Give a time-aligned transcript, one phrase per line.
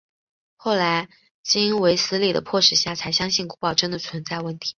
[0.55, 1.07] 后来
[1.43, 4.67] 经卫斯理的迫使下才相信古堡真的存在问题。